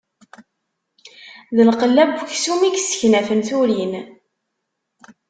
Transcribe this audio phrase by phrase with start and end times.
[1.55, 3.93] D lqella n uksum i yesseknafen turin.